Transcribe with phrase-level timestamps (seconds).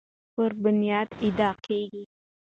[0.33, 2.03] پر بنیاد ادعا کیږي